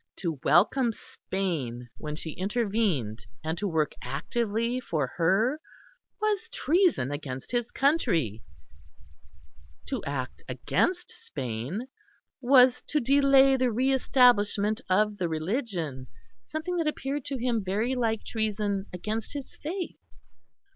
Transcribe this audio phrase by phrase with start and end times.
[0.15, 5.59] To welcome Spain when she intervened and to work actively for her,
[6.19, 8.41] was treason against his country;
[9.85, 11.85] to act against Spain
[12.41, 16.07] was to delay the re establishment of the Religion
[16.47, 19.99] something that appeared to him very like treason against his faith.